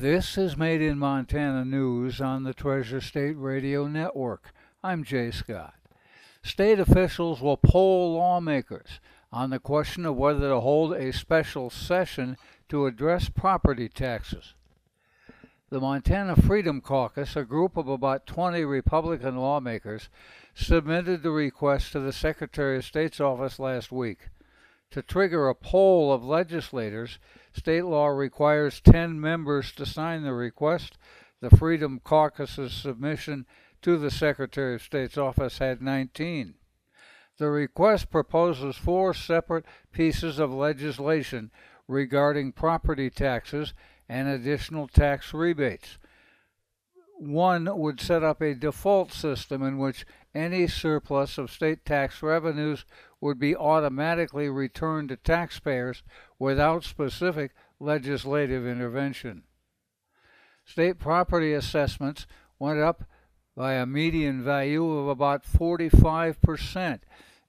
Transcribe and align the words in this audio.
This 0.00 0.38
is 0.38 0.56
Made 0.56 0.80
in 0.80 0.98
Montana 0.98 1.62
News 1.62 2.22
on 2.22 2.44
the 2.44 2.54
Treasure 2.54 3.02
State 3.02 3.36
Radio 3.36 3.86
Network. 3.86 4.54
I'm 4.82 5.04
Jay 5.04 5.30
Scott. 5.30 5.74
State 6.42 6.80
officials 6.80 7.42
will 7.42 7.58
poll 7.58 8.14
lawmakers 8.14 8.98
on 9.30 9.50
the 9.50 9.58
question 9.58 10.06
of 10.06 10.16
whether 10.16 10.48
to 10.48 10.60
hold 10.60 10.94
a 10.94 11.12
special 11.12 11.68
session 11.68 12.38
to 12.70 12.86
address 12.86 13.28
property 13.28 13.90
taxes. 13.90 14.54
The 15.68 15.80
Montana 15.80 16.34
Freedom 16.34 16.80
Caucus, 16.80 17.36
a 17.36 17.44
group 17.44 17.76
of 17.76 17.86
about 17.86 18.26
20 18.26 18.64
Republican 18.64 19.36
lawmakers, 19.36 20.08
submitted 20.54 21.22
the 21.22 21.30
request 21.30 21.92
to 21.92 22.00
the 22.00 22.14
Secretary 22.14 22.78
of 22.78 22.86
State's 22.86 23.20
office 23.20 23.58
last 23.58 23.92
week. 23.92 24.30
To 24.92 25.02
trigger 25.02 25.50
a 25.50 25.54
poll 25.54 26.10
of 26.10 26.24
legislators, 26.24 27.18
State 27.52 27.84
law 27.84 28.06
requires 28.06 28.80
10 28.80 29.20
members 29.20 29.72
to 29.72 29.84
sign 29.84 30.22
the 30.22 30.32
request. 30.32 30.96
The 31.40 31.50
Freedom 31.50 32.00
Caucus's 32.02 32.72
submission 32.72 33.46
to 33.82 33.98
the 33.98 34.10
Secretary 34.10 34.74
of 34.74 34.82
State's 34.82 35.18
office 35.18 35.58
had 35.58 35.82
19. 35.82 36.54
The 37.38 37.48
request 37.48 38.10
proposes 38.10 38.76
four 38.76 39.14
separate 39.14 39.64
pieces 39.92 40.38
of 40.38 40.52
legislation 40.52 41.50
regarding 41.88 42.52
property 42.52 43.08
taxes 43.08 43.72
and 44.08 44.28
additional 44.28 44.86
tax 44.86 45.32
rebates. 45.32 45.98
One 47.18 47.78
would 47.78 48.00
set 48.00 48.22
up 48.22 48.40
a 48.40 48.54
default 48.54 49.12
system 49.12 49.62
in 49.62 49.78
which 49.78 50.06
any 50.34 50.66
surplus 50.68 51.38
of 51.38 51.50
state 51.50 51.84
tax 51.84 52.22
revenues 52.22 52.84
would 53.20 53.38
be 53.38 53.56
automatically 53.56 54.48
returned 54.48 55.08
to 55.08 55.16
taxpayers 55.16 56.02
without 56.40 56.82
specific 56.82 57.52
legislative 57.78 58.66
intervention. 58.66 59.44
State 60.64 60.98
property 60.98 61.52
assessments 61.52 62.26
went 62.58 62.80
up 62.80 63.04
by 63.56 63.74
a 63.74 63.86
median 63.86 64.42
value 64.42 64.90
of 64.90 65.06
about 65.06 65.44
45% 65.44 67.00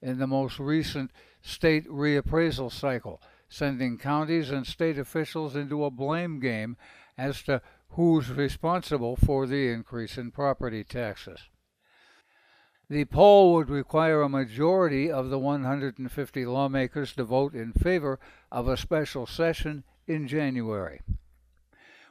in 0.02 0.18
the 0.18 0.26
most 0.26 0.58
recent 0.58 1.10
state 1.40 1.88
reappraisal 1.88 2.70
cycle, 2.70 3.20
sending 3.48 3.96
counties 3.98 4.50
and 4.50 4.66
state 4.66 4.98
officials 4.98 5.56
into 5.56 5.84
a 5.84 5.90
blame 5.90 6.38
game 6.38 6.76
as 7.16 7.42
to 7.42 7.62
who's 7.90 8.30
responsible 8.30 9.16
for 9.16 9.46
the 9.46 9.68
increase 9.68 10.18
in 10.18 10.30
property 10.30 10.84
taxes. 10.84 11.40
The 12.92 13.06
poll 13.06 13.54
would 13.54 13.70
require 13.70 14.20
a 14.20 14.28
majority 14.28 15.10
of 15.10 15.30
the 15.30 15.38
150 15.38 16.44
lawmakers 16.44 17.14
to 17.14 17.24
vote 17.24 17.54
in 17.54 17.72
favor 17.72 18.20
of 18.50 18.68
a 18.68 18.76
special 18.76 19.24
session 19.24 19.84
in 20.06 20.28
January. 20.28 21.00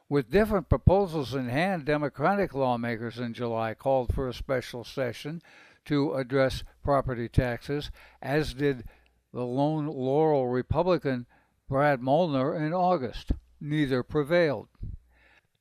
With 0.09 0.31
different 0.31 0.69
proposals 0.69 1.35
in 1.35 1.49
hand, 1.49 1.85
Democratic 1.85 2.55
lawmakers 2.55 3.19
in 3.19 3.35
July 3.35 3.75
called 3.75 4.11
for 4.11 4.27
a 4.27 4.33
special 4.33 4.83
session 4.83 5.43
to 5.85 6.15
address 6.15 6.63
property 6.83 7.29
taxes, 7.29 7.91
as 8.19 8.55
did 8.55 8.85
the 9.31 9.45
lone 9.45 9.85
Laurel 9.85 10.47
Republican 10.47 11.27
Brad 11.69 12.01
Molnar 12.01 12.55
in 12.55 12.73
August. 12.73 13.33
Neither 13.59 14.01
prevailed. 14.01 14.67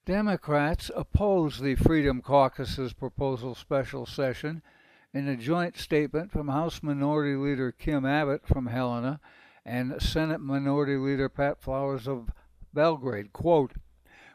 Democrats 0.06 0.90
opposed 0.96 1.62
the 1.62 1.74
Freedom 1.74 2.22
Caucus's 2.22 2.94
proposal 2.94 3.54
special 3.54 4.06
session 4.06 4.62
in 5.12 5.28
a 5.28 5.36
joint 5.36 5.76
statement 5.76 6.30
from 6.30 6.48
House 6.48 6.82
Minority 6.82 7.34
Leader 7.34 7.72
Kim 7.72 8.06
Abbott 8.06 8.46
from 8.46 8.66
Helena 8.66 9.20
and 9.64 10.00
Senate 10.00 10.40
Minority 10.40 10.96
Leader 10.96 11.28
Pat 11.28 11.60
Flowers 11.60 12.06
of 12.06 12.30
Belgrade, 12.72 13.32
quote, 13.32 13.72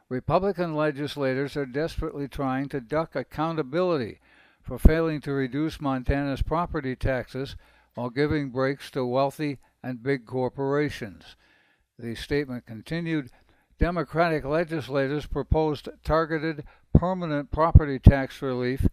Republican 0.09 0.75
legislators 0.75 1.55
are 1.55 1.65
desperately 1.65 2.27
trying 2.27 2.69
to 2.69 2.81
duck 2.81 3.15
accountability 3.15 4.19
for 4.61 4.77
failing 4.77 5.21
to 5.21 5.31
reduce 5.31 5.81
Montana's 5.81 6.41
property 6.41 6.95
taxes 6.95 7.55
while 7.95 8.09
giving 8.09 8.49
breaks 8.49 8.91
to 8.91 9.05
wealthy 9.05 9.57
and 9.81 10.03
big 10.03 10.25
corporations. 10.25 11.35
The 11.97 12.15
statement 12.15 12.65
continued 12.65 13.29
Democratic 13.79 14.43
legislators 14.45 15.25
proposed 15.25 15.89
targeted 16.03 16.65
permanent 16.93 17.51
property 17.51 17.99
tax 17.99 18.41
relief 18.41 18.87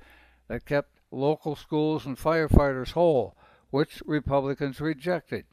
that 0.49 0.65
kept 0.65 1.02
local 1.13 1.55
schools 1.55 2.07
and 2.07 2.17
firefighters 2.17 2.93
whole, 2.93 3.37
which 3.71 4.03
Republicans 4.07 4.81
rejected. 4.81 5.45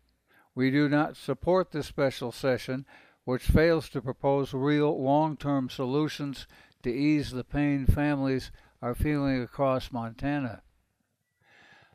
We 0.56 0.72
do 0.72 0.90
not 0.90 1.18
support 1.18 1.72
this 1.72 1.88
special 1.88 2.32
session, 2.32 2.86
which 3.24 3.44
fails 3.44 3.90
to 3.90 4.02
propose 4.02 4.54
real 4.54 5.02
long 5.02 5.38
term 5.38 5.70
solutions 5.70 6.48
to 6.84 6.92
ease 6.92 7.32
the 7.32 7.44
pain 7.44 7.86
families 7.86 8.52
are 8.82 8.96
feeling 8.96 9.42
across 9.42 9.92
Montana. 9.92 10.62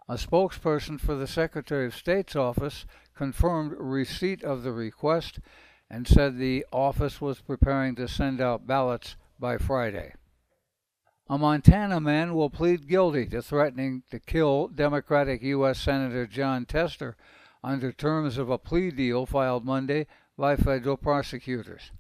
A 0.09 0.15
spokesperson 0.15 1.01
for 1.01 1.15
the 1.15 1.27
Secretary 1.27 1.87
of 1.87 1.95
State's 1.95 2.37
office 2.37 2.85
confirmed 3.15 3.75
receipt 3.79 4.45
of 4.45 4.63
the 4.63 4.73
request 4.73 5.41
and 5.89 6.07
said 6.07 6.37
the 6.37 6.67
office 6.73 7.21
was 7.21 7.41
preparing 7.41 7.95
to 7.95 8.09
send 8.09 8.41
out 8.41 8.67
ballots 8.67 9.17
by 9.39 9.57
Friday. 9.57 10.15
A 11.27 11.39
Montana 11.39 12.01
man 12.01 12.35
will 12.35 12.51
plead 12.51 12.87
guilty 12.87 13.25
to 13.27 13.41
threatening 13.41 14.03
to 14.11 14.19
kill 14.19 14.69
Democratic 14.69 15.43
U.S. 15.43 15.81
Senator 15.81 16.27
Jon 16.27 16.67
Tester 16.67 17.17
under 17.63 17.93
terms 17.93 18.37
of 18.37 18.51
a 18.51 18.59
plea 18.59 18.91
deal 18.91 19.25
filed 19.25 19.65
Monday 19.65 20.07
by 20.37 20.55
federal 20.55 20.99
prosecutors. 20.99 21.93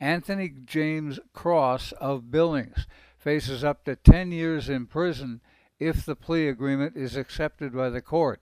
Anthony 0.00 0.50
James 0.64 1.20
Cross 1.34 1.92
of 1.92 2.30
Billings 2.30 2.86
faces 3.18 3.62
up 3.62 3.84
to 3.84 3.96
10 3.96 4.32
years 4.32 4.70
in 4.70 4.86
prison 4.86 5.42
if 5.78 6.06
the 6.06 6.16
plea 6.16 6.48
agreement 6.48 6.96
is 6.96 7.16
accepted 7.16 7.74
by 7.74 7.90
the 7.90 8.00
court. 8.00 8.40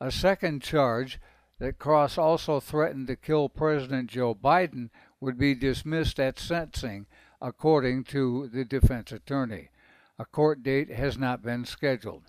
A 0.00 0.10
second 0.10 0.60
charge 0.60 1.20
that 1.60 1.78
Cross 1.78 2.18
also 2.18 2.58
threatened 2.58 3.06
to 3.06 3.14
kill 3.14 3.48
President 3.48 4.10
Joe 4.10 4.34
Biden 4.34 4.90
would 5.20 5.38
be 5.38 5.54
dismissed 5.54 6.18
at 6.18 6.40
sentencing 6.40 7.06
according 7.40 8.04
to 8.04 8.48
the 8.52 8.64
defense 8.64 9.12
attorney. 9.12 9.70
A 10.18 10.24
court 10.24 10.62
date 10.62 10.90
has 10.90 11.16
not 11.16 11.42
been 11.42 11.64
scheduled. 11.64 12.24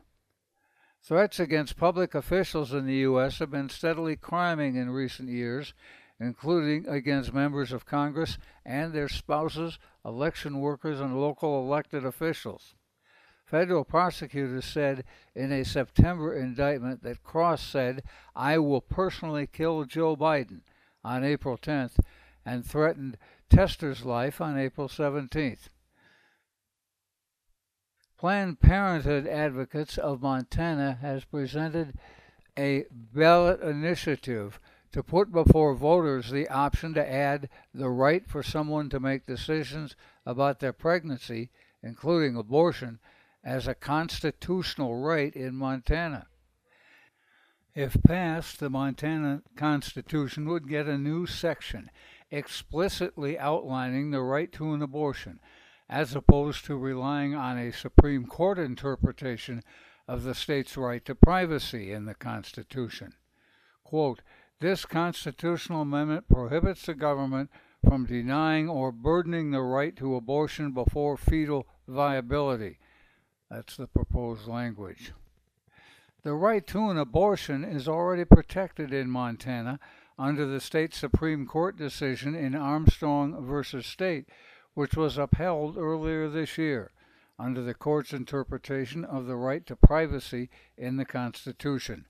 Threats 1.04 1.40
against 1.40 1.78
public 1.78 2.14
officials 2.14 2.74
in 2.74 2.86
the 2.86 2.98
U.S. 2.98 3.40
have 3.40 3.50
been 3.50 3.70
steadily 3.70 4.16
climbing 4.16 4.76
in 4.76 4.92
recent 4.92 5.30
years, 5.30 5.74
including 6.20 6.88
against 6.88 7.34
members 7.34 7.72
of 7.72 7.86
Congress 7.86 8.38
and 8.64 8.94
their 8.94 9.10
spouses, 9.10 9.80
election 10.06 10.60
workers, 10.60 11.00
and 11.00 11.20
local 11.20 11.60
elected 11.60 12.06
officials. 12.06 12.76
Federal 13.44 13.84
prosecutors 13.84 14.64
said 14.64 15.04
in 15.36 15.52
a 15.52 15.66
September 15.66 16.34
indictment 16.34 17.04
that 17.04 17.24
Cross 17.24 17.64
said, 17.64 18.04
I 18.36 18.60
will 18.60 18.80
personally 18.80 19.46
kill 19.46 19.84
Joe 19.84 20.16
Biden 20.16 20.62
on 21.04 21.26
April 21.26 21.58
10th 21.58 22.00
and 22.46 22.66
threatened 22.66 23.18
Tester's 23.52 24.06
life 24.06 24.40
on 24.40 24.58
April 24.58 24.88
17th. 24.88 25.68
Planned 28.18 28.62
Parenthood 28.62 29.28
Advocates 29.28 29.98
of 29.98 30.22
Montana 30.22 30.98
has 31.02 31.26
presented 31.26 31.96
a 32.58 32.86
ballot 32.90 33.60
initiative 33.60 34.58
to 34.94 35.04
put 35.04 35.34
before 35.34 35.76
voters 35.76 36.32
the 36.32 36.48
option 36.48 36.94
to 36.94 37.12
add 37.12 37.50
the 37.74 37.90
right 37.90 38.26
for 38.26 38.42
someone 38.42 38.88
to 38.88 39.02
make 39.02 39.26
decisions 39.26 39.98
about 40.26 40.62
their 40.62 40.74
pregnancy, 40.74 41.50
including 41.84 42.38
abortion, 42.38 43.00
as 43.44 43.68
a 43.68 43.76
constitutional 43.76 44.96
right 44.96 45.36
in 45.36 45.58
Montana. 45.58 46.28
If 47.76 48.02
passed, 48.04 48.62
the 48.62 48.70
Montana 48.70 49.42
Constitution 49.58 50.48
would 50.48 50.70
get 50.70 50.88
a 50.88 50.98
new 50.98 51.26
section 51.26 51.90
explicitly 52.32 53.38
outlining 53.38 54.12
the 54.12 54.22
right 54.22 54.52
to 54.54 54.74
an 54.74 54.82
abortion, 54.82 55.40
as 55.90 56.16
opposed 56.16 56.66
to 56.66 56.78
relying 56.78 57.36
on 57.36 57.58
a 57.58 57.72
Supreme 57.72 58.26
Court 58.26 58.58
interpretation 58.58 59.62
of 60.08 60.24
the 60.24 60.34
state's 60.34 60.78
right 60.78 61.04
to 61.06 61.14
privacy 61.14 61.92
in 61.92 62.06
the 62.06 62.16
Constitution. 62.16 63.14
Quote, 63.84 64.22
this 64.62 64.86
constitutional 64.86 65.82
amendment 65.82 66.30
prohibits 66.30 66.86
the 66.86 66.94
government 66.94 67.50
from 67.84 68.06
denying 68.06 68.70
or 68.70 68.92
burdening 68.92 69.52
the 69.52 69.62
right 69.62 69.96
to 69.98 70.16
abortion 70.16 70.72
before 70.72 71.18
fetal 71.18 71.68
viability. 71.88 72.78
That's 73.50 73.76
the 73.76 73.88
proposed 73.88 74.48
language. 74.48 75.14
The 76.24 76.34
right 76.34 76.66
to 76.68 76.90
an 76.90 76.98
abortion 76.98 77.64
is 77.64 77.88
already 77.88 78.24
protected 78.24 78.94
in 78.94 79.10
Montana 79.10 79.80
under 80.22 80.46
the 80.46 80.60
state 80.60 80.94
Supreme 80.94 81.48
Court 81.48 81.76
decision 81.76 82.36
in 82.36 82.54
Armstrong 82.54 83.44
versus 83.44 83.88
State, 83.88 84.28
which 84.76 84.96
was 84.96 85.18
upheld 85.18 85.78
earlier 85.78 86.30
this 86.30 86.60
year 86.60 86.92
under 87.40 87.64
the 87.64 87.74
court's 87.74 88.14
interpretation 88.14 89.04
of 89.04 89.26
the 89.26 89.36
right 89.36 89.66
to 89.66 89.76
privacy 89.76 90.52
in 90.78 90.98
the 90.98 91.06
Constitution. 91.06 92.06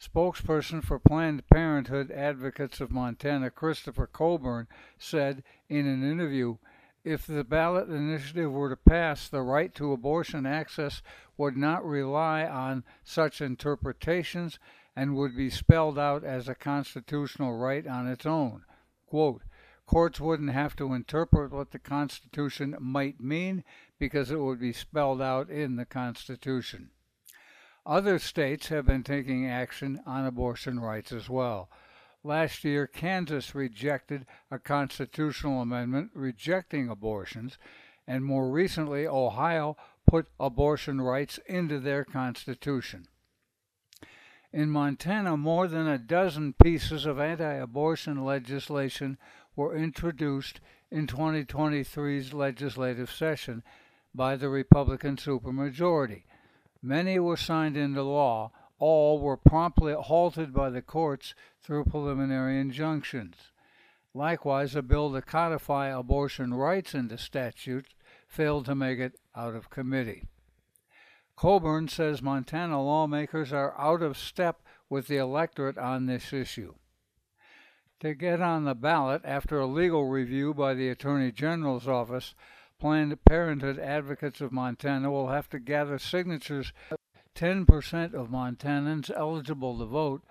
Spokesperson 0.00 0.84
for 0.84 1.00
Planned 1.00 1.48
Parenthood 1.48 2.12
Advocates 2.12 2.80
of 2.80 2.92
Montana, 2.92 3.50
Christopher 3.50 4.06
Coburn, 4.06 4.68
said 4.96 5.42
in 5.68 5.88
an 5.88 6.08
interview 6.08 6.58
if 7.02 7.26
the 7.26 7.42
ballot 7.42 7.88
initiative 7.88 8.52
were 8.52 8.70
to 8.70 8.76
pass, 8.76 9.28
the 9.28 9.42
right 9.42 9.74
to 9.74 9.92
abortion 9.92 10.46
access 10.46 11.02
would 11.36 11.56
not 11.56 11.84
rely 11.84 12.46
on 12.46 12.84
such 13.02 13.40
interpretations 13.40 14.60
and 14.96 15.16
would 15.16 15.36
be 15.36 15.50
spelled 15.50 15.98
out 15.98 16.24
as 16.24 16.48
a 16.48 16.54
constitutional 16.54 17.56
right 17.56 17.86
on 17.86 18.06
its 18.06 18.26
own. 18.26 18.64
Quote, 19.06 19.42
Courts 19.86 20.18
wouldn't 20.18 20.50
have 20.50 20.74
to 20.76 20.94
interpret 20.94 21.52
what 21.52 21.70
the 21.70 21.78
Constitution 21.78 22.74
might 22.80 23.20
mean 23.20 23.64
because 23.98 24.30
it 24.30 24.40
would 24.40 24.58
be 24.58 24.72
spelled 24.72 25.20
out 25.20 25.50
in 25.50 25.76
the 25.76 25.84
Constitution. 25.84 26.90
Other 27.86 28.18
states 28.18 28.68
have 28.68 28.86
been 28.86 29.02
taking 29.02 29.46
action 29.46 30.00
on 30.06 30.24
abortion 30.24 30.80
rights 30.80 31.12
as 31.12 31.28
well. 31.28 31.68
Last 32.22 32.64
year, 32.64 32.86
Kansas 32.86 33.54
rejected 33.54 34.24
a 34.50 34.58
constitutional 34.58 35.60
amendment 35.60 36.12
rejecting 36.14 36.88
abortions, 36.88 37.58
and 38.06 38.24
more 38.24 38.50
recently, 38.50 39.06
Ohio 39.06 39.76
put 40.06 40.28
abortion 40.40 41.02
rights 41.02 41.38
into 41.46 41.78
their 41.78 42.04
constitution. 42.04 43.06
In 44.54 44.70
Montana, 44.70 45.36
more 45.36 45.66
than 45.66 45.88
a 45.88 45.98
dozen 45.98 46.52
pieces 46.52 47.06
of 47.06 47.18
anti 47.18 47.54
abortion 47.54 48.24
legislation 48.24 49.18
were 49.56 49.74
introduced 49.74 50.60
in 50.92 51.08
2023's 51.08 52.32
legislative 52.32 53.10
session 53.10 53.64
by 54.14 54.36
the 54.36 54.48
Republican 54.48 55.16
supermajority. 55.16 56.22
Many 56.80 57.18
were 57.18 57.36
signed 57.36 57.76
into 57.76 58.04
law, 58.04 58.52
all 58.78 59.18
were 59.18 59.36
promptly 59.36 59.92
halted 59.92 60.54
by 60.54 60.70
the 60.70 60.82
courts 60.82 61.34
through 61.60 61.86
preliminary 61.86 62.60
injunctions. 62.60 63.50
Likewise, 64.14 64.76
a 64.76 64.82
bill 64.82 65.12
to 65.14 65.22
codify 65.22 65.88
abortion 65.88 66.54
rights 66.54 66.94
into 66.94 67.18
statute 67.18 67.88
failed 68.28 68.66
to 68.66 68.76
make 68.76 69.00
it 69.00 69.18
out 69.34 69.56
of 69.56 69.68
committee. 69.68 70.28
Coburn 71.36 71.88
says 71.88 72.22
Montana 72.22 72.80
lawmakers 72.80 73.52
are 73.52 73.78
out 73.78 74.02
of 74.02 74.16
step 74.16 74.62
with 74.88 75.08
the 75.08 75.16
electorate 75.16 75.76
on 75.78 76.06
this 76.06 76.32
issue. 76.32 76.74
To 78.00 78.14
get 78.14 78.40
on 78.40 78.64
the 78.64 78.74
ballot 78.74 79.22
after 79.24 79.58
a 79.58 79.66
legal 79.66 80.06
review 80.08 80.54
by 80.54 80.74
the 80.74 80.88
Attorney 80.88 81.32
General's 81.32 81.88
office, 81.88 82.34
Planned 82.78 83.24
Parenthood 83.24 83.78
advocates 83.78 84.40
of 84.40 84.52
Montana 84.52 85.10
will 85.10 85.28
have 85.28 85.48
to 85.50 85.58
gather 85.58 85.98
signatures 85.98 86.72
10% 87.34 88.14
of 88.14 88.28
Montanans 88.28 89.10
eligible 89.10 89.78
to 89.78 89.86
vote, 89.86 90.22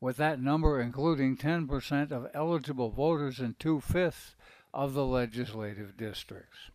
with 0.00 0.16
that 0.16 0.40
number 0.40 0.80
including 0.80 1.36
10% 1.36 2.12
of 2.12 2.30
eligible 2.32 2.90
voters 2.90 3.40
in 3.40 3.54
two 3.58 3.80
fifths 3.80 4.36
of 4.72 4.94
the 4.94 5.04
legislative 5.04 5.96
districts. 5.96 6.70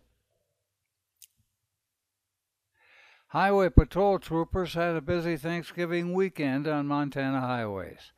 Highway 3.33 3.69
Patrol 3.69 4.19
troopers 4.19 4.75
had 4.75 4.95
a 4.95 5.01
busy 5.01 5.37
Thanksgiving 5.37 6.13
weekend 6.13 6.67
on 6.67 6.85
Montana 6.85 7.41
highways. 7.41 8.11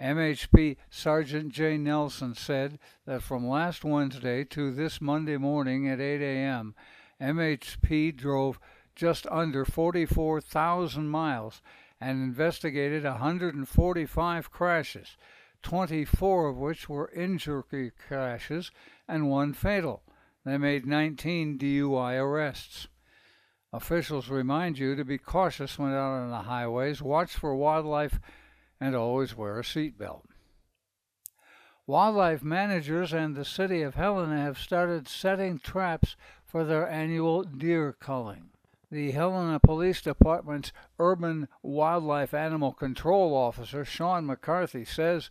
MHP 0.00 0.78
Sergeant 0.88 1.52
Jay 1.52 1.76
Nelson 1.76 2.34
said 2.34 2.78
that 3.04 3.20
from 3.20 3.46
last 3.46 3.84
Wednesday 3.84 4.44
to 4.44 4.72
this 4.72 4.98
Monday 4.98 5.36
morning 5.36 5.86
at 5.86 6.00
8 6.00 6.22
a.m., 6.22 6.74
MHP 7.20 8.16
drove 8.16 8.58
just 8.94 9.26
under 9.26 9.66
44,000 9.66 11.06
miles 11.06 11.60
and 12.00 12.22
investigated 12.22 13.04
145 13.04 14.50
crashes, 14.50 15.18
24 15.62 16.48
of 16.48 16.56
which 16.56 16.88
were 16.88 17.12
injury 17.14 17.92
crashes 18.08 18.70
and 19.06 19.28
one 19.28 19.52
fatal. 19.52 20.02
They 20.46 20.56
made 20.56 20.86
19 20.86 21.58
DUI 21.58 22.18
arrests. 22.18 22.88
Officials 23.76 24.30
remind 24.30 24.78
you 24.78 24.96
to 24.96 25.04
be 25.04 25.18
cautious 25.18 25.78
when 25.78 25.92
out 25.92 26.22
on 26.22 26.30
the 26.30 26.48
highways, 26.48 27.02
watch 27.02 27.32
for 27.32 27.54
wildlife, 27.54 28.18
and 28.80 28.96
always 28.96 29.36
wear 29.36 29.58
a 29.58 29.62
seatbelt. 29.62 30.22
Wildlife 31.86 32.42
managers 32.42 33.12
and 33.12 33.36
the 33.36 33.44
city 33.44 33.82
of 33.82 33.94
Helena 33.94 34.40
have 34.40 34.58
started 34.58 35.06
setting 35.06 35.58
traps 35.58 36.16
for 36.42 36.64
their 36.64 36.88
annual 36.88 37.42
deer 37.42 37.94
culling. 38.00 38.48
The 38.90 39.10
Helena 39.10 39.60
Police 39.60 40.00
Department's 40.00 40.72
Urban 40.98 41.46
Wildlife 41.62 42.32
Animal 42.32 42.72
Control 42.72 43.36
Officer, 43.36 43.84
Sean 43.84 44.24
McCarthy, 44.24 44.86
says, 44.86 45.28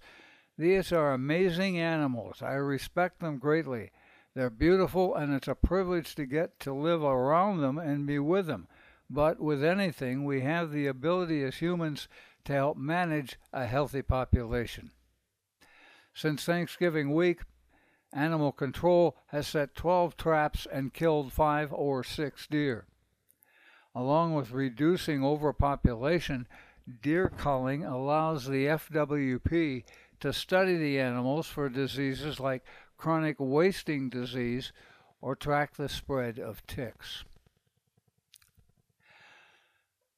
These 0.55 0.91
are 0.91 1.13
amazing 1.13 1.79
animals. 1.79 2.43
I 2.43 2.53
respect 2.53 3.21
them 3.21 3.39
greatly. 3.39 3.89
They're 4.35 4.49
beautiful, 4.49 5.15
and 5.15 5.33
it's 5.33 5.47
a 5.47 5.55
privilege 5.55 6.13
to 6.15 6.25
get 6.25 6.59
to 6.61 6.73
live 6.73 7.03
around 7.03 7.61
them 7.61 7.77
and 7.77 8.05
be 8.05 8.19
with 8.19 8.47
them. 8.47 8.67
But 9.09 9.39
with 9.39 9.63
anything, 9.63 10.25
we 10.25 10.41
have 10.41 10.71
the 10.71 10.87
ability 10.87 11.43
as 11.43 11.55
humans 11.55 12.07
to 12.43 12.53
help 12.53 12.77
manage 12.77 13.37
a 13.53 13.65
healthy 13.65 14.01
population. 14.01 14.91
Since 16.13 16.43
Thanksgiving 16.43 17.13
week, 17.13 17.41
Animal 18.13 18.51
Control 18.51 19.17
has 19.27 19.47
set 19.47 19.75
12 19.75 20.17
traps 20.17 20.67
and 20.71 20.93
killed 20.93 21.33
five 21.33 21.73
or 21.73 22.03
six 22.03 22.45
deer 22.47 22.85
along 23.95 24.35
with 24.35 24.51
reducing 24.51 25.23
overpopulation, 25.23 26.45
deer 27.01 27.29
culling 27.29 27.85
allows 27.85 28.45
the 28.45 28.65
FWP 28.65 29.85
to 30.19 30.33
study 30.33 30.75
the 30.77 30.99
animals 30.99 31.47
for 31.47 31.69
diseases 31.69 32.39
like 32.39 32.63
chronic 32.97 33.35
wasting 33.39 34.09
disease 34.09 34.71
or 35.21 35.35
track 35.35 35.75
the 35.75 35.89
spread 35.89 36.39
of 36.39 36.65
ticks. 36.67 37.23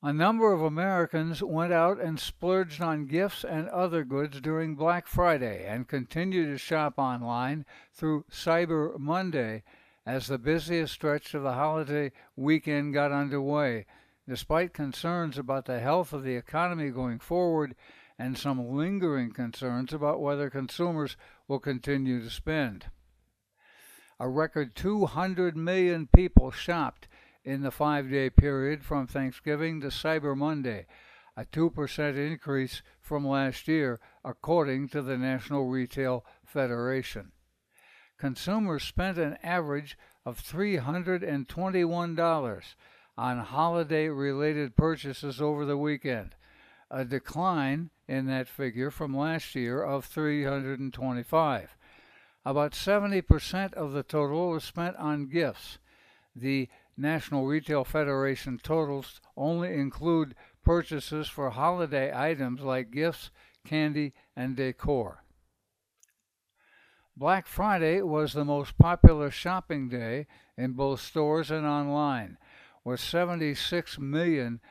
A 0.04 0.14
number 0.14 0.54
of 0.54 0.62
Americans 0.62 1.42
went 1.42 1.74
out 1.74 2.00
and 2.00 2.20
splurged 2.20 2.82
on 2.82 3.08
gifts 3.08 3.44
and 3.44 3.68
other 3.70 4.04
goods 4.04 4.40
during 4.40 4.76
Black 4.76 5.08
Friday 5.08 5.66
and 5.66 5.88
continue 5.88 6.46
to 6.46 6.58
shop 6.58 6.96
online 6.98 7.66
through 7.94 8.26
Cyber 8.32 8.98
Monday 9.00 9.64
as 10.06 10.28
the 10.28 10.38
busiest 10.38 10.94
stretch 10.94 11.34
of 11.34 11.44
the 11.44 11.54
holiday 11.54 12.12
weekend 12.36 12.94
got 12.94 13.12
underway, 13.12 13.86
despite 14.30 14.72
concerns 14.72 15.38
about 15.38 15.66
the 15.66 15.80
health 15.80 16.14
of 16.14 16.24
the 16.24 16.36
economy 16.36 16.92
going 16.92 17.20
forward 17.20 17.76
and 18.18 18.38
some 18.38 18.76
lingering 18.76 19.32
concerns 19.32 19.94
about 19.94 20.22
whether 20.22 20.50
consumers 20.50 21.16
will 21.48 21.60
continue 21.60 22.22
to 22.22 22.30
spend. 22.30 22.86
A 24.20 24.28
record 24.28 24.76
200 24.76 25.56
million 25.56 26.08
people 26.08 26.52
shopped 26.52 27.08
in 27.44 27.62
the 27.62 27.72
five 27.72 28.10
day 28.10 28.30
period 28.30 28.84
from 28.84 29.08
Thanksgiving 29.08 29.80
to 29.82 29.88
Cyber 29.88 30.36
Monday, 30.36 30.88
a 31.36 31.46
2% 31.46 32.18
increase 32.18 32.82
from 33.00 33.28
last 33.28 33.68
year, 33.68 34.00
according 34.26 34.90
to 34.90 35.02
the 35.02 35.18
National 35.18 35.68
Retail 35.68 36.26
Federation 36.44 37.32
consumers 38.18 38.84
spent 38.84 39.18
an 39.18 39.38
average 39.44 39.98
of 40.26 40.44
$321 40.44 42.64
on 43.18 43.40
holiday 43.40 44.10
related 44.10 44.76
purchases 44.76 45.42
over 45.42 45.64
the 45.66 45.78
weekend, 45.78 46.36
a 46.90 47.06
decline 47.06 47.90
in 48.08 48.26
that 48.28 48.48
figure 48.48 48.90
from 48.92 49.16
last 49.16 49.56
year 49.56 49.84
of 49.84 50.06
325. 50.06 51.78
About 52.46 52.72
70% 52.72 53.74
of 53.74 53.92
the 53.92 54.04
total 54.04 54.50
was 54.52 54.64
spent 54.64 54.96
on 54.96 55.28
gifts. 55.28 55.80
The 56.36 56.70
National 56.96 57.46
Retail 57.46 57.84
Federation 57.84 58.60
totals 58.62 59.20
only 59.36 59.74
include 59.74 60.36
purchases 60.64 61.28
for 61.28 61.50
holiday 61.50 62.12
items 62.16 62.62
like 62.62 62.92
gifts, 62.92 63.32
candy, 63.66 64.14
and 64.36 64.56
decor. 64.56 65.24
Black 67.16 67.48
Friday 67.48 68.02
was 68.02 68.34
the 68.34 68.46
most 68.46 68.78
popular 68.78 69.32
shopping 69.32 69.90
day 69.90 70.28
in 70.58 70.74
both 70.74 71.02
stores 71.02 71.50
and 71.50 71.66
online, 71.66 72.38
with 72.84 73.00
76 73.00 73.98
million 73.98 74.62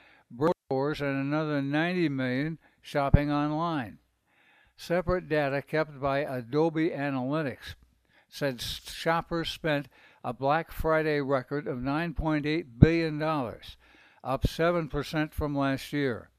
stores 0.66 1.00
and 1.00 1.16
another 1.16 1.62
90 1.62 2.08
million 2.08 2.58
shopping 2.80 3.30
online. 3.30 3.98
Separate 4.76 5.28
data 5.28 5.62
kept 5.62 6.00
by 6.00 6.18
Adobe 6.18 6.90
Analytics 6.90 7.74
said 8.28 8.60
shoppers 8.60 9.48
spent 9.48 9.88
a 10.24 10.32
Black 10.32 10.70
Friday 10.72 11.20
record 11.20 11.66
of 11.66 11.78
$9.8 11.78 12.64
billion, 12.78 13.22
up 13.22 14.42
7% 14.42 15.32
from 15.32 15.56
last 15.56 15.92
year. 15.92 16.30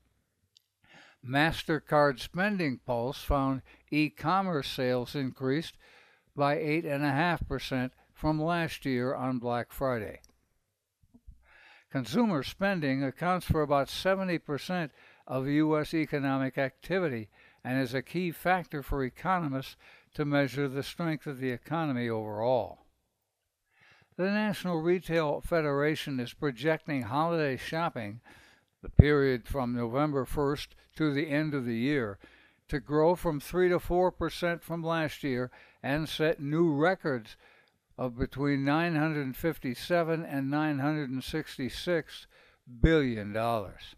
MasterCard 1.26 2.20
Spending 2.20 2.80
Pulse 2.86 3.24
found 3.24 3.62
e 3.90 4.10
commerce 4.10 4.70
sales 4.70 5.16
increased 5.16 5.78
by 6.36 6.58
8.5% 6.58 7.92
from 8.14 8.42
last 8.42 8.86
year 8.86 9.16
on 9.16 9.40
Black 9.40 9.72
Friday. 9.72 10.20
Consumer 11.92 12.44
spending 12.44 13.04
accounts 13.04 13.46
for 13.46 13.62
about 13.62 13.88
70% 13.88 14.90
of 15.26 15.48
U.S. 15.48 15.94
economic 15.94 16.58
activity 16.58 17.30
and 17.64 17.82
is 17.82 17.94
a 17.94 18.02
key 18.02 18.32
factor 18.32 18.84
for 18.84 19.04
economists 19.04 19.78
to 20.14 20.26
measure 20.26 20.68
the 20.68 20.84
strength 20.84 21.28
of 21.28 21.40
the 21.40 21.52
economy 21.52 22.10
overall. 22.10 22.80
The 24.18 24.32
National 24.32 24.82
Retail 24.82 25.42
Federation 25.42 26.20
is 26.20 26.34
projecting 26.34 27.04
holiday 27.04 27.56
shopping, 27.56 28.20
the 28.82 28.90
period 28.90 29.48
from 29.48 29.76
November 29.76 30.26
1st 30.26 30.70
to 30.96 31.14
the 31.14 31.30
end 31.30 31.54
of 31.54 31.66
the 31.66 31.78
year, 31.78 32.18
to 32.68 32.80
grow 32.80 33.16
from 33.16 33.40
3 33.40 33.70
to 33.70 33.80
4% 33.80 34.62
from 34.62 34.84
last 34.84 35.24
year 35.24 35.52
and 35.84 36.10
set 36.10 36.42
new 36.42 36.74
records 36.74 37.38
of 37.98 38.18
between 38.18 38.64
957 38.64 40.24
and 40.24 40.52
966 40.52 42.28
billion 42.82 43.34
dollars. 43.34 43.96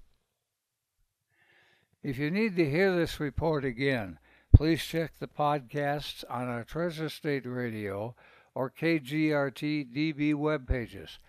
If 2.01 2.17
you 2.17 2.31
need 2.31 2.55
to 2.55 2.69
hear 2.69 2.95
this 2.95 3.19
report 3.19 3.65
again, 3.65 4.19
please 4.55 4.81
check 4.83 5.19
the 5.19 5.27
podcasts 5.27 6.23
on 6.29 6.47
our 6.47 6.63
Treasure 6.63 7.09
State 7.09 7.45
Radio 7.45 8.15
or 8.55 8.69
KGRT 8.69 9.93
DB 9.93 10.33
web 10.33 10.67
pages. 10.67 11.19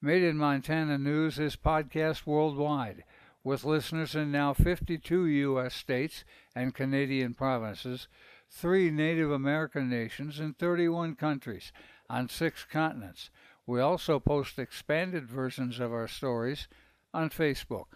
Made 0.00 0.22
in 0.22 0.38
Montana 0.38 0.96
News 0.96 1.38
is 1.38 1.56
podcast 1.56 2.26
worldwide, 2.26 3.04
with 3.44 3.64
listeners 3.64 4.14
in 4.14 4.32
now 4.32 4.54
52 4.54 5.26
U.S. 5.26 5.74
states 5.74 6.24
and 6.54 6.74
Canadian 6.74 7.34
provinces, 7.34 8.08
three 8.48 8.90
Native 8.90 9.30
American 9.30 9.90
nations, 9.90 10.40
and 10.40 10.56
31 10.56 11.14
countries 11.16 11.72
on 12.08 12.28
six 12.28 12.64
continents. 12.64 13.30
We 13.66 13.80
also 13.80 14.20
post 14.20 14.58
expanded 14.58 15.28
versions 15.28 15.80
of 15.80 15.92
our 15.92 16.08
stories 16.08 16.68
on 17.12 17.30
Facebook. 17.30 17.86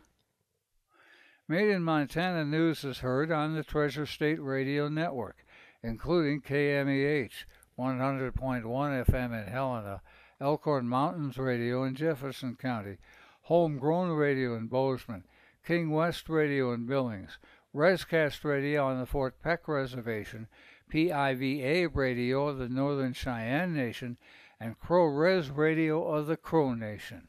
Made 1.46 1.68
in 1.68 1.82
Montana 1.82 2.44
News 2.44 2.84
is 2.84 2.98
heard 2.98 3.32
on 3.32 3.54
the 3.54 3.64
Treasure 3.64 4.06
State 4.06 4.40
Radio 4.40 4.88
Network, 4.88 5.44
including 5.82 6.42
KMEH 6.42 7.30
100.1 7.78 8.32
FM 8.32 9.42
in 9.42 9.52
Helena, 9.52 10.02
Elkhorn 10.40 10.88
Mountains 10.88 11.38
Radio 11.38 11.84
in 11.84 11.94
Jefferson 11.94 12.56
County, 12.56 12.98
Homegrown 13.42 14.10
Radio 14.10 14.54
in 14.54 14.68
Bozeman, 14.68 15.24
King 15.66 15.90
West 15.90 16.28
Radio 16.28 16.72
in 16.72 16.86
Billings, 16.86 17.38
Rescast 17.74 18.44
Radio 18.44 18.86
on 18.86 19.00
the 19.00 19.06
Fort 19.06 19.42
Peck 19.42 19.66
Reservation, 19.66 20.46
PIVA 20.90 21.88
Radio 21.94 22.48
of 22.48 22.58
the 22.58 22.68
Northern 22.68 23.12
Cheyenne 23.12 23.72
Nation, 23.72 24.18
and 24.58 24.78
Crow 24.78 25.04
Res 25.04 25.48
Radio 25.48 26.04
of 26.04 26.26
the 26.26 26.36
Crow 26.36 26.74
Nation. 26.74 27.28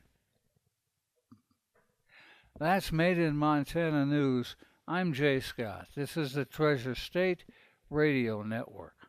That's 2.59 2.91
Made 2.91 3.17
in 3.17 3.37
Montana 3.37 4.05
News. 4.05 4.55
I'm 4.87 5.13
Jay 5.13 5.39
Scott. 5.39 5.87
This 5.95 6.17
is 6.17 6.33
the 6.33 6.43
Treasure 6.43 6.95
State 6.95 7.45
Radio 7.89 8.43
Network. 8.43 9.00